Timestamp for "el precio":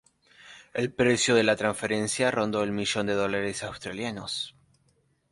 0.73-1.35